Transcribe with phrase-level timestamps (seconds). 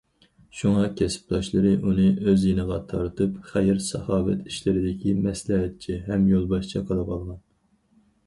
[0.59, 7.39] شۇڭا، كەسىپداشلىرى ئۇنى ئۆز يېنىغا تارتىپ، خەير- ساخاۋەت ئىشلىرىدىكى مەسلىھەتچى ھەم يولباشچى قىلىۋالغان.